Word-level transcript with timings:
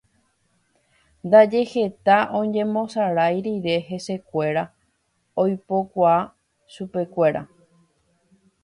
Ndaje 1.25 1.61
heta 1.73 2.15
oñembosarai 2.39 3.37
rire 3.45 3.75
hesekuéra 3.87 4.63
oipokua 5.41 6.13
chupekuéra. 6.71 7.41